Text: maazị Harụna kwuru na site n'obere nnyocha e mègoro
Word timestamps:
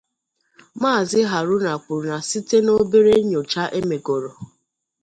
maazị 0.81 1.19
Harụna 1.31 1.71
kwuru 1.83 2.05
na 2.11 2.17
site 2.29 2.57
n'obere 2.61 3.13
nnyocha 3.21 3.63
e 3.79 3.81
mègoro 3.89 4.31